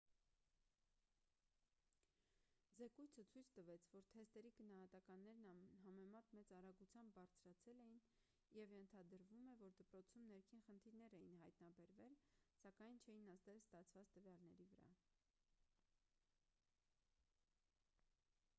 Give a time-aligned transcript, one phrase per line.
[2.77, 5.43] զեկույցը ցույց տվեց որ թեստերի գնահատականներն
[5.73, 7.99] անհամեմատ մեծ արագությամբ բարձրացել էին
[8.59, 12.15] և ենթադրվում է որ դպրոցում ներքին խնդիրներ էին հայտնաբերվել
[12.63, 14.89] սակայն չէին ազդել ստացված տվյալների վրա